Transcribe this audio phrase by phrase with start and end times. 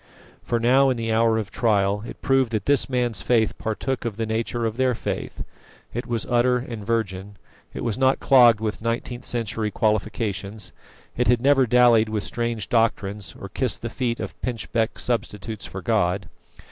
[0.41, 4.17] For now, in the hour of trial, it proved that this man's faith partook of
[4.17, 5.43] the nature of their faith.
[5.93, 7.35] It was utter and virgin;
[7.71, 10.71] it was not clogged with nineteenth century qualifications;
[11.15, 15.83] it had never dallied with strange doctrines, or kissed the feet of pinchbeck substitutes for
[15.83, 16.27] God.